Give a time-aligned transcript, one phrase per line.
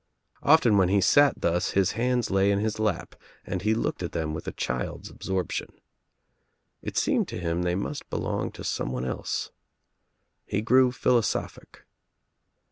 [0.41, 3.13] Often when he sat thus his hands lay in his lap
[3.45, 5.67] and he looked at them with a child's absorption.
[6.81, 9.51] It seemed to him they must belong to someone else.
[10.43, 11.85] He grew philosophic.